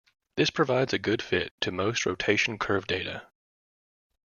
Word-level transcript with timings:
This 0.35 0.49
provides 0.49 0.93
a 0.93 0.97
good 0.97 1.21
fit 1.21 1.53
to 1.61 1.71
most 1.71 2.07
rotation 2.07 2.57
curve 2.57 2.87
data. 2.87 3.27